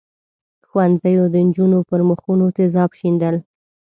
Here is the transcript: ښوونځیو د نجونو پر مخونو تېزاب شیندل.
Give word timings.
ښوونځیو 0.67 1.23
د 1.33 1.35
نجونو 1.47 1.79
پر 1.89 1.99
مخونو 2.09 2.45
تېزاب 2.55 2.91
شیندل. 2.99 3.35